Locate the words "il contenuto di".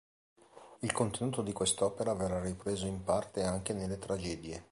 0.79-1.53